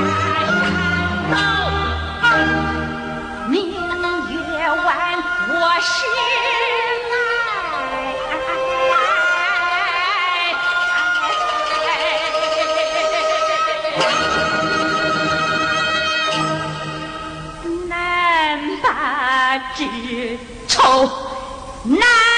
[0.00, 0.08] 山
[1.30, 1.34] 高
[3.48, 3.58] 明
[4.30, 4.38] 月
[4.70, 4.88] 弯，
[5.48, 5.90] 我是
[17.78, 17.92] 来难
[18.82, 18.86] 把
[19.74, 19.78] 知
[20.68, 20.78] 愁
[21.84, 22.29] 难。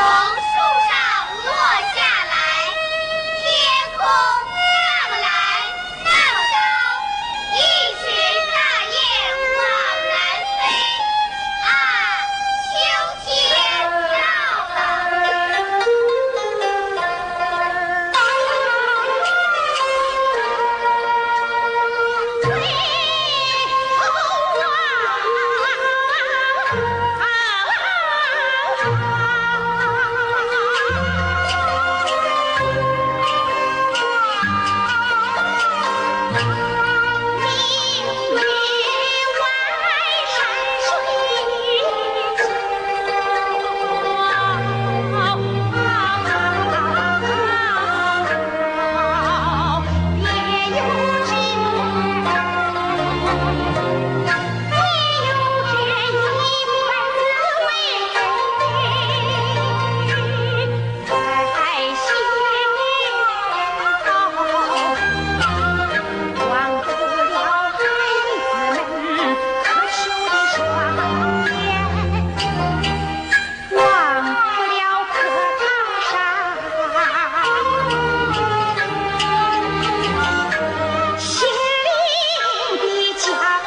[0.00, 0.39] 성
[83.20, 83.59] 家。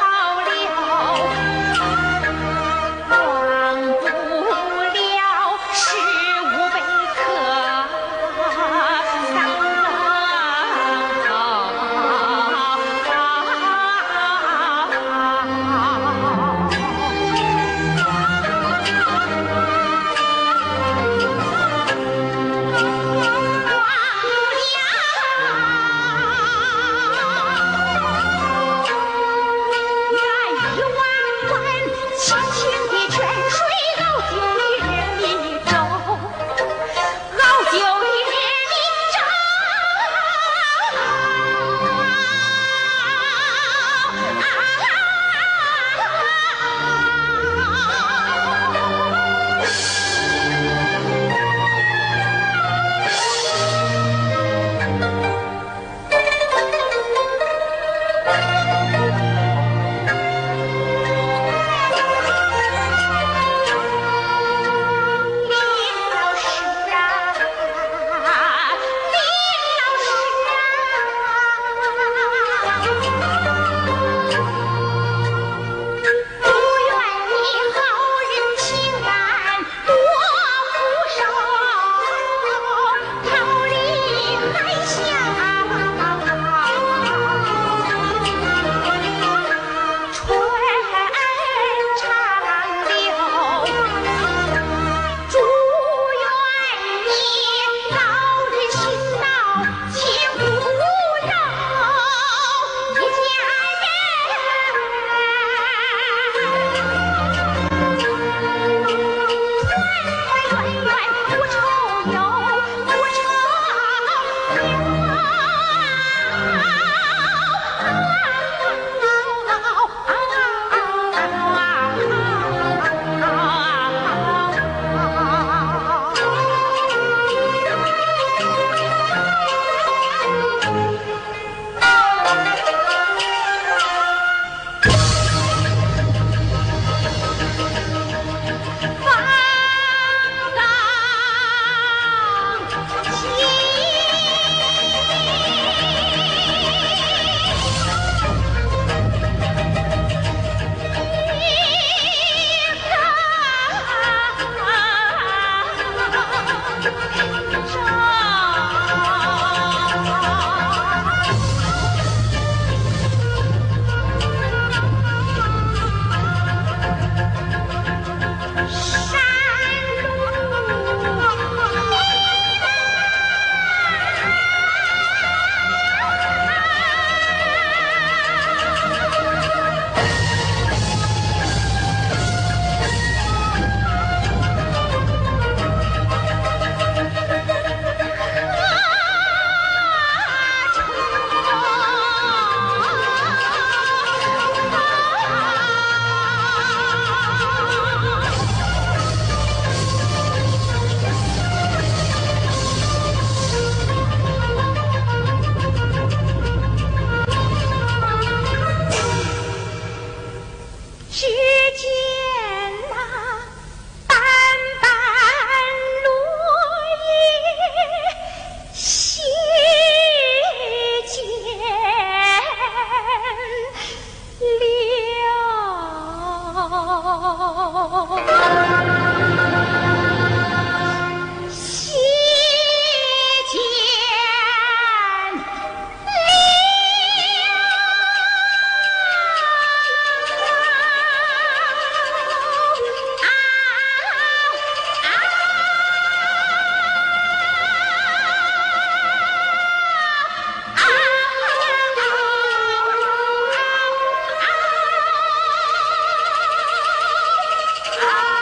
[258.05, 258.29] Ah!